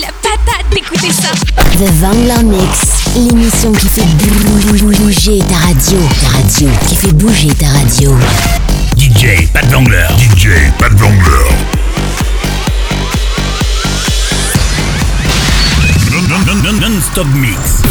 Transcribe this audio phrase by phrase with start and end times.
[0.00, 1.30] la patate d'écouter ça.
[1.78, 2.78] The Vangler Mix,
[3.16, 5.98] l'émission qui fait bouger ta radio.
[6.20, 8.16] Ta radio, qui fait bouger ta radio.
[8.96, 10.06] DJ Pat Vangler.
[10.18, 10.48] DJ
[10.78, 11.48] Pat Vangler.
[16.80, 17.82] Non-stop mix.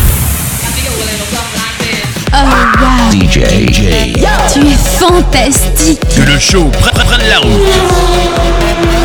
[2.33, 2.37] Oh
[2.79, 3.11] wow.
[3.11, 4.13] DJ.
[4.53, 5.99] Tu es fantastique.
[6.15, 8.96] Que le show prenne prenne la route.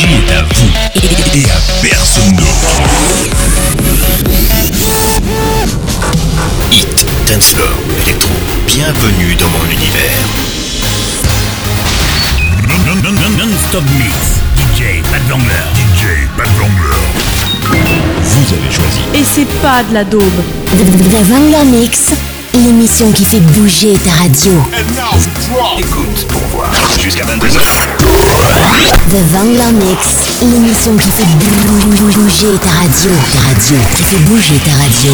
[0.00, 2.72] Ce DJ est à vous et, à personne d'autre.
[6.72, 7.68] Hit, dancefloor,
[8.02, 8.30] électro,
[8.66, 10.24] bienvenue dans mon univers.
[12.66, 14.40] Non, non, non, non, non-stop mix.
[14.56, 15.66] DJ Pat Vangler.
[15.74, 16.96] DJ Pat Vangler.
[18.22, 19.00] Vous avez choisi.
[19.14, 20.22] Et c'est pas de la daube.
[20.68, 22.14] The Vangler Mix,
[22.54, 24.52] l'émission qui fait bouger ta radio.
[25.78, 26.70] Écoute pour voir.
[27.00, 27.60] Jusqu'à 22h.
[29.08, 33.10] The Vangler Mix, l'émission qui fait bouger ta radio.
[33.32, 35.12] Ta radio, qui fait bouger ta radio.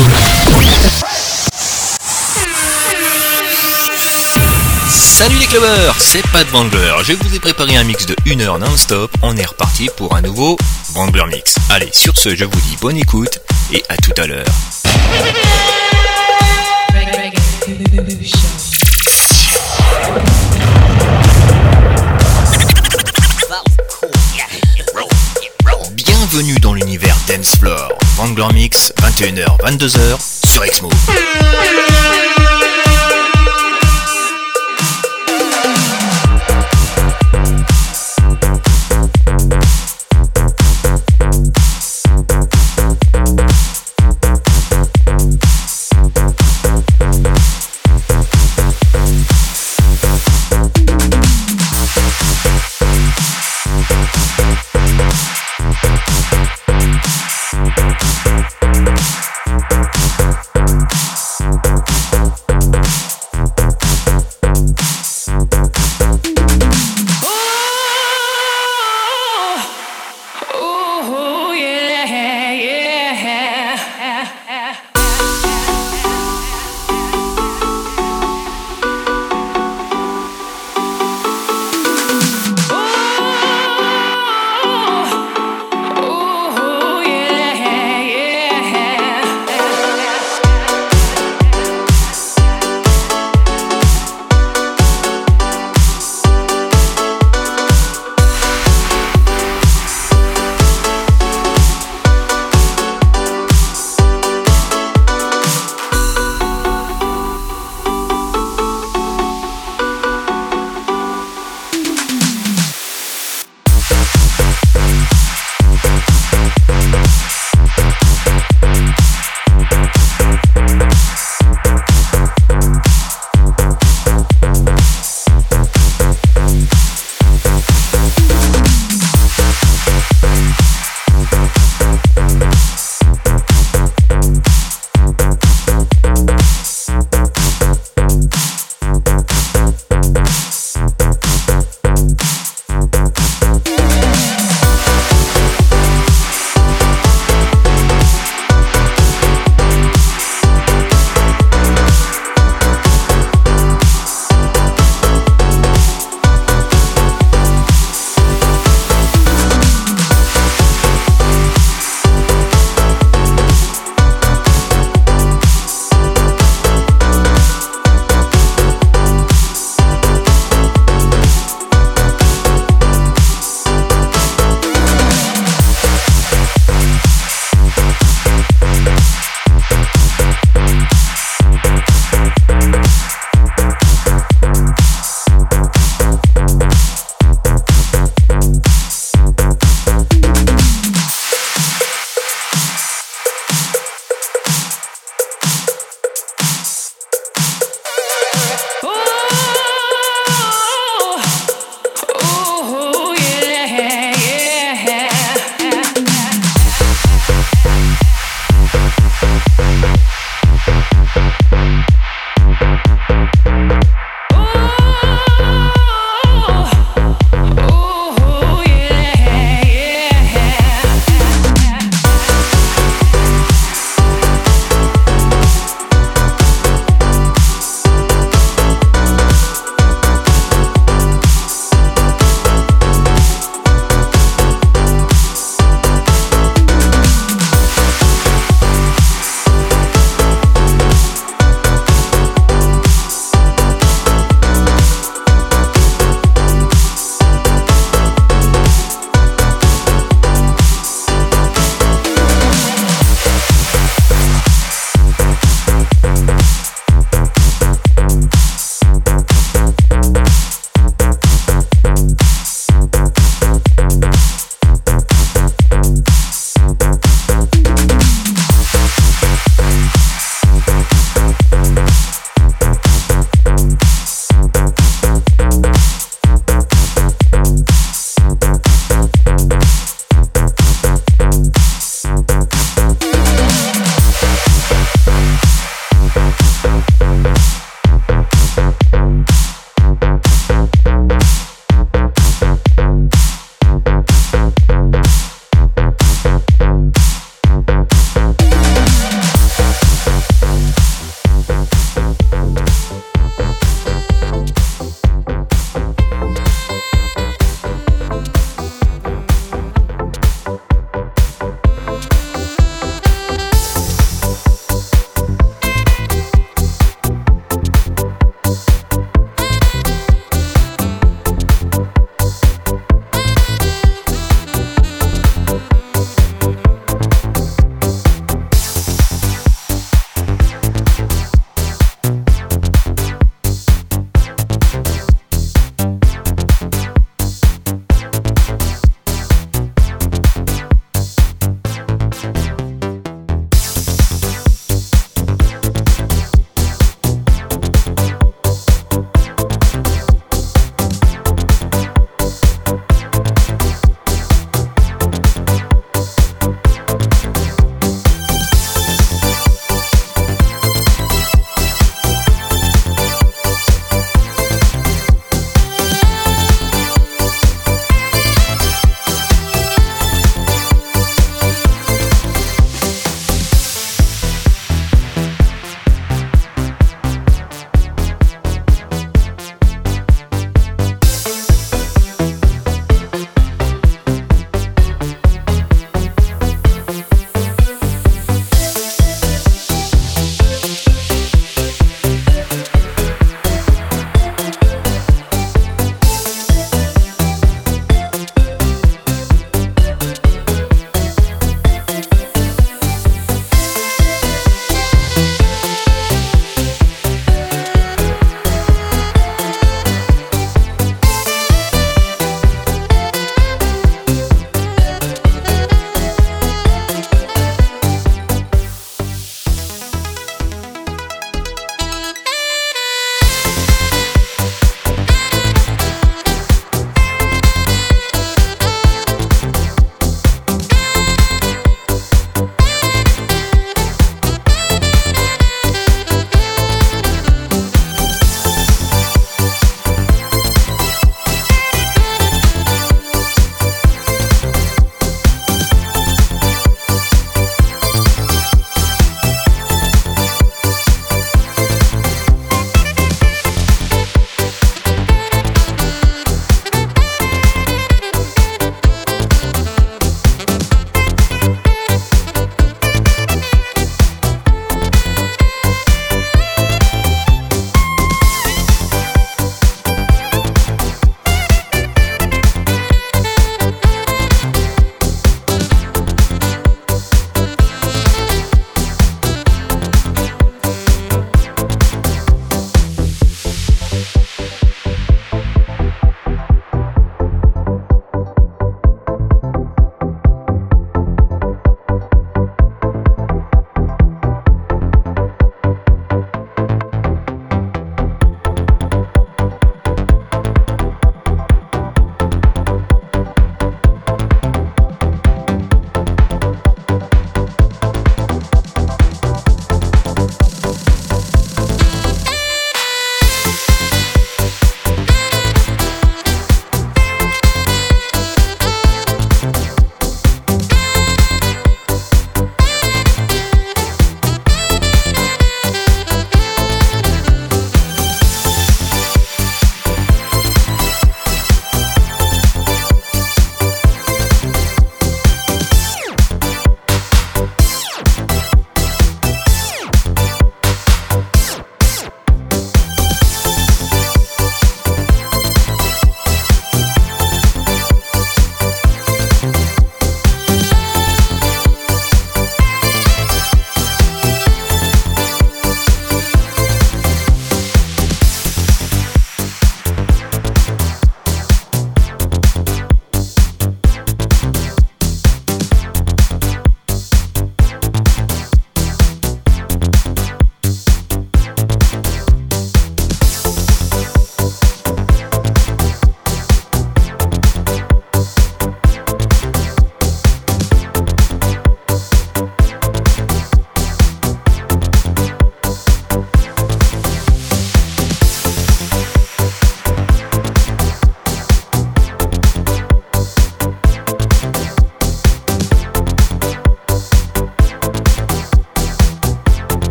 [4.89, 6.93] Salut les clubbers, c'est Pat Wrangler.
[7.05, 9.11] Je vous ai préparé un mix de 1 heure non-stop.
[9.23, 10.59] On est reparti pour un nouveau
[10.95, 11.57] Wrangler Mix.
[11.71, 13.41] Allez, sur ce, je vous dis bonne écoute
[13.73, 14.45] et à tout à l'heure.
[25.95, 27.89] Bienvenue dans l'univers Dance Floor.
[28.53, 30.91] Mix, 21h, 22h sur Exmo.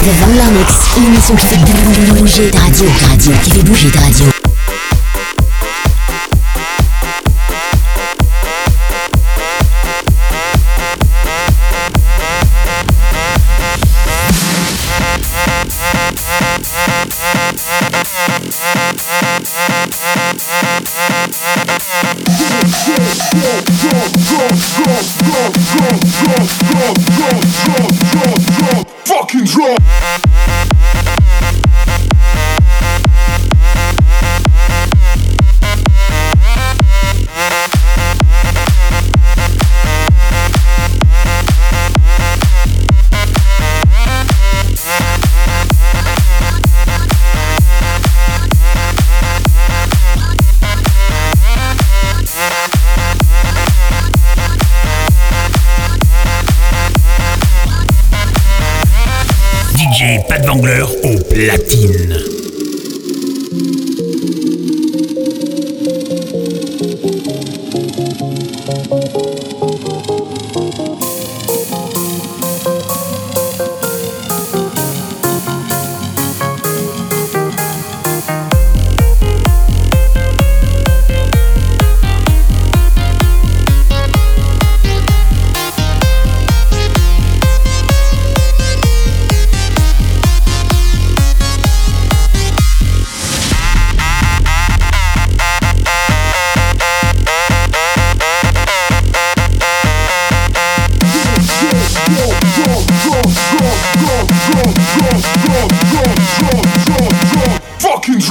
[0.00, 4.39] The Vangler Mix, l'émission qui fait bouger ta radio, radio, qui fait bouger ta radio.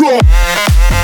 [0.10, 0.99] Uno.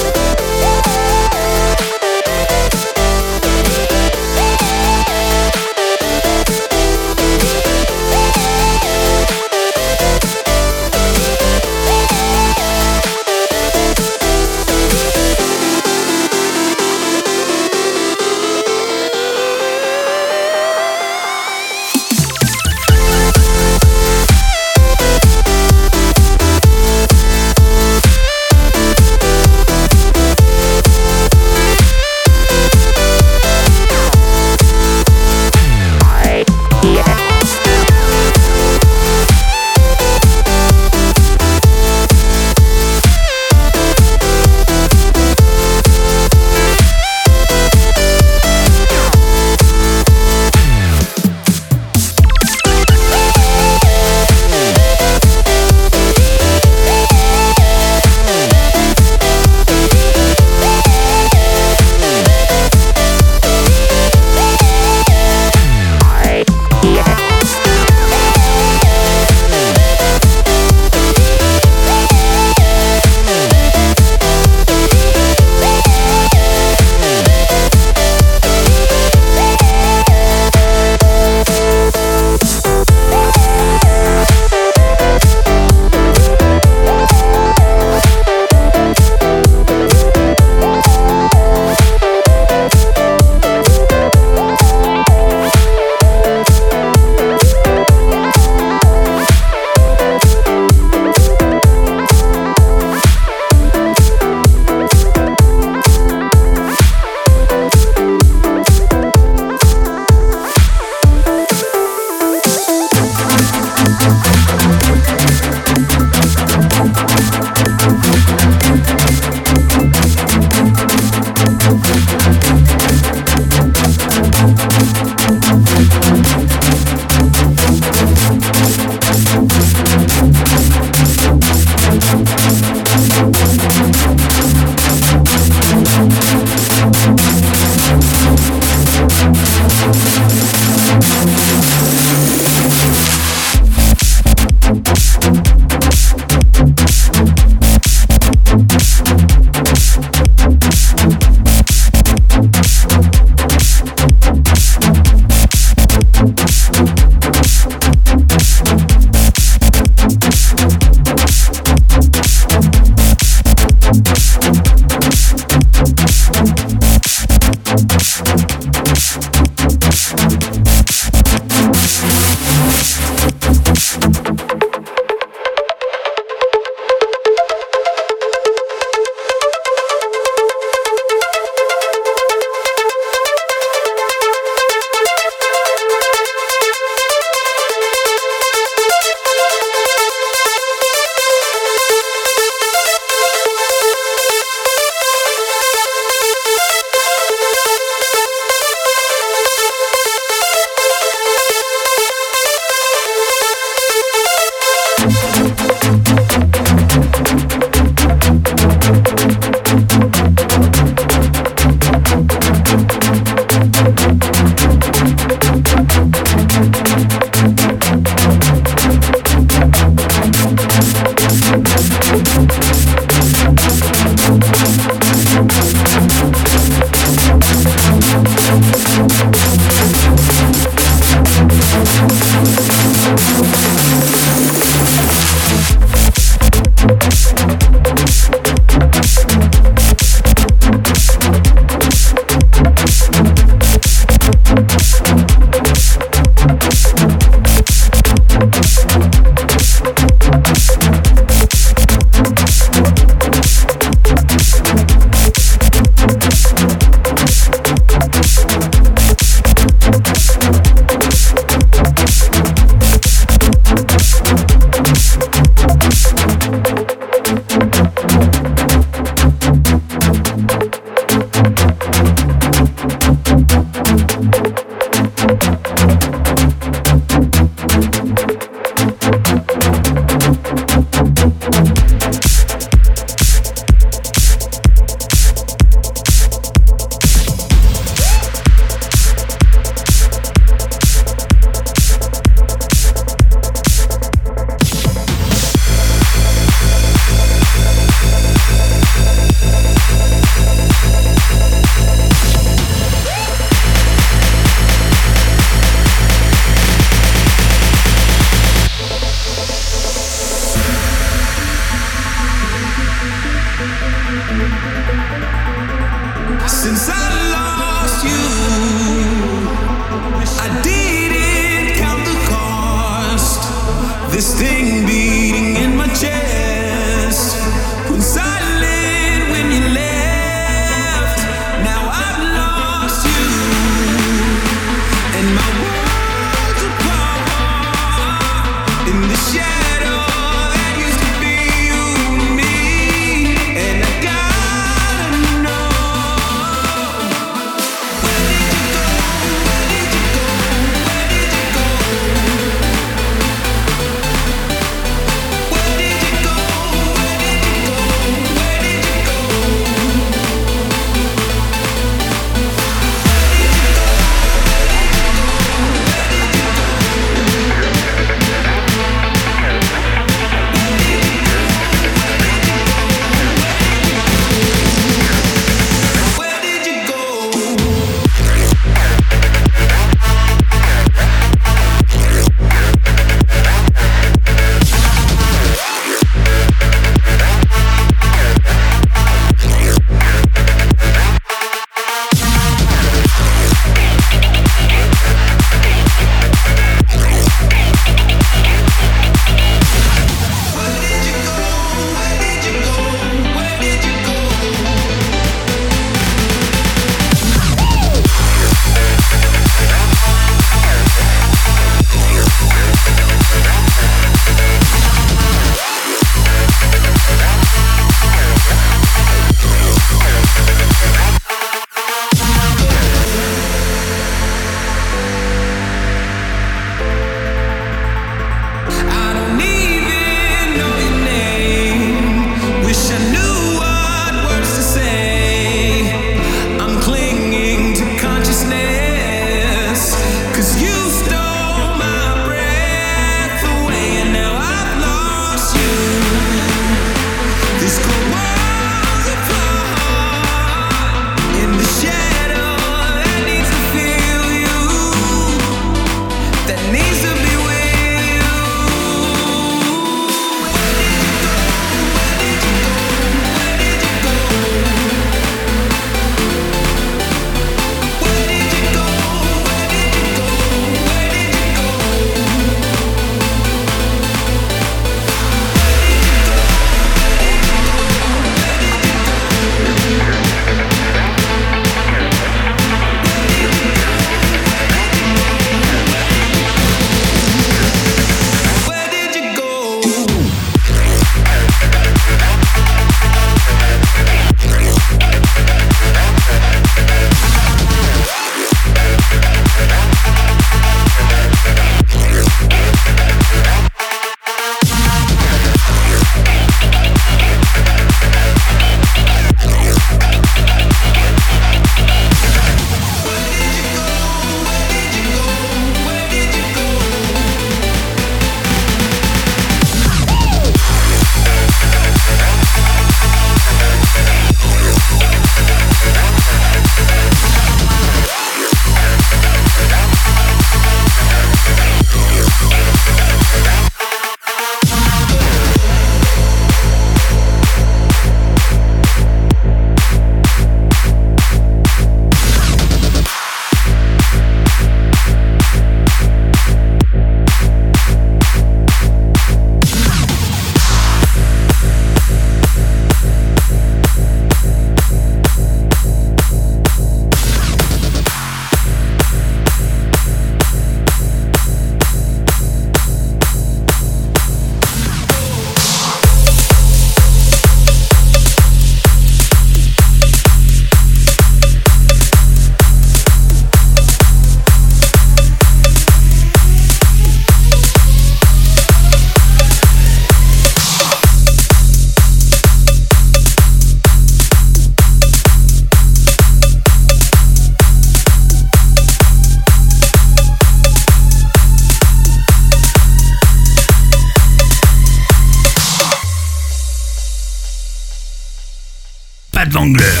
[599.61, 600.00] anglais.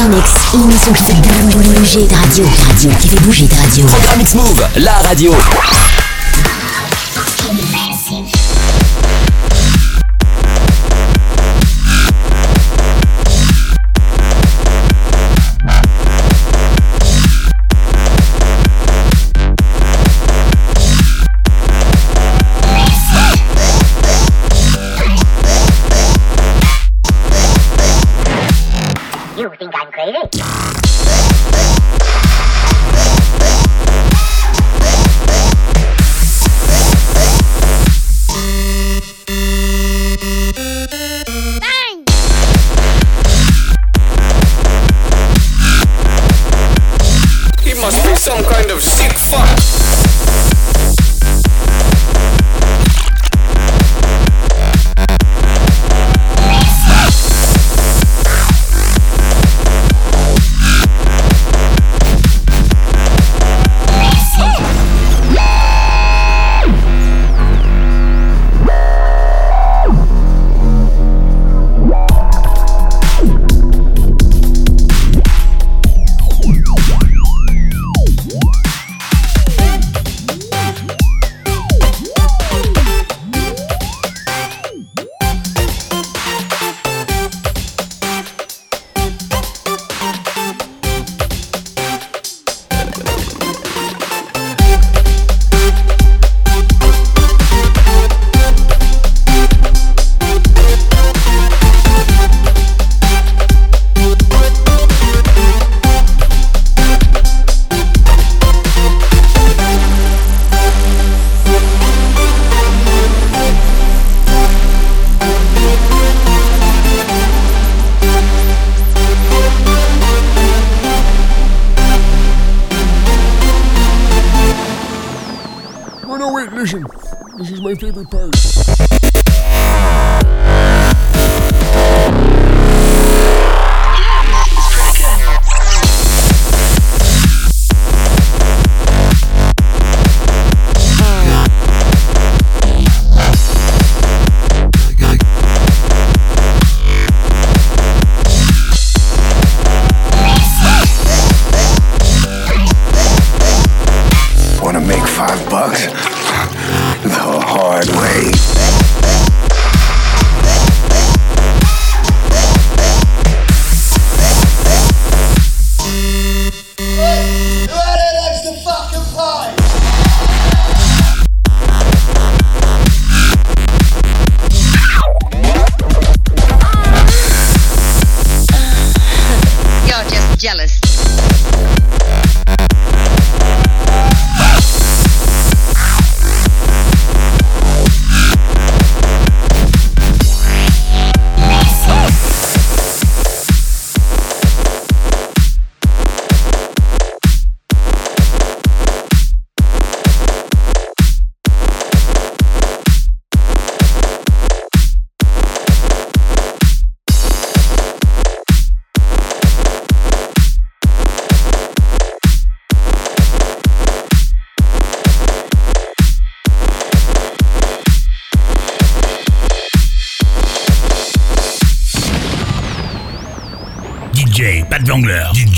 [0.00, 1.20] Vangler Mix, l'émission qui fait
[1.78, 2.44] bouger ta radio.
[2.68, 3.86] Radio, qui fait bouger ta radio.
[3.86, 5.32] Programme X-Move, la radio.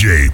[0.02, 0.31] DJ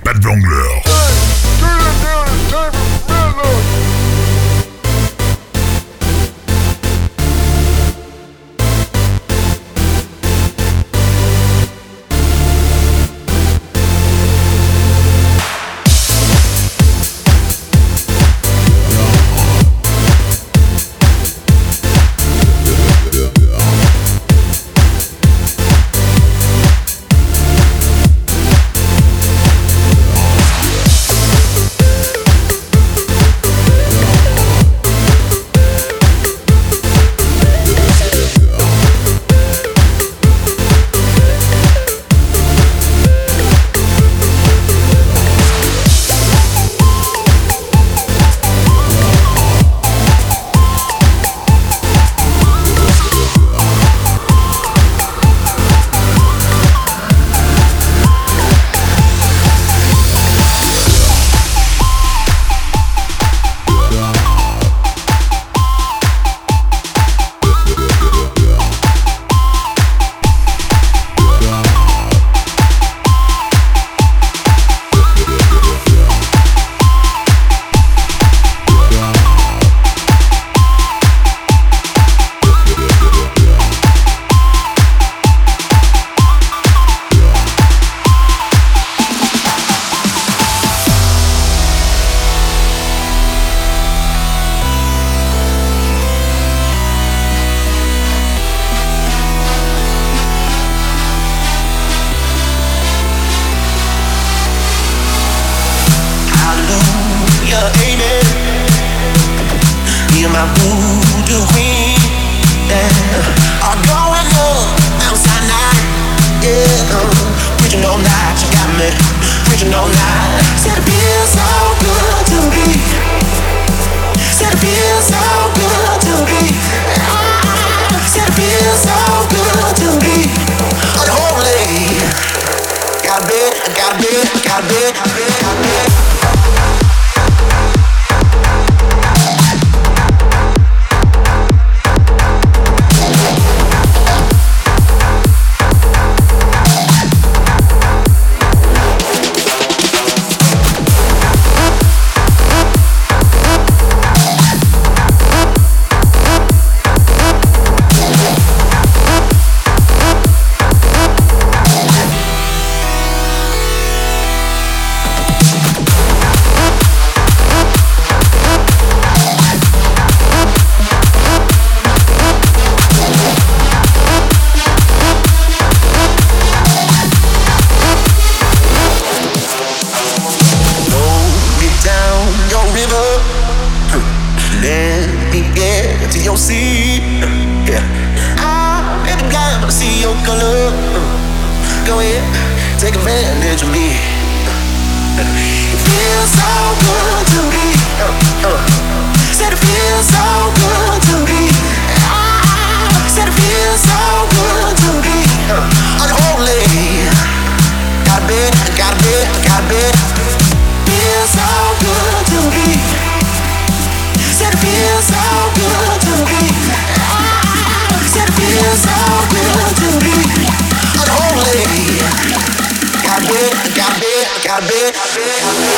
[224.92, 225.77] happy, happy.